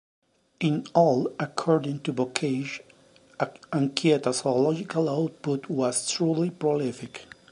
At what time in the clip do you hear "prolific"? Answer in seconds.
6.49-7.27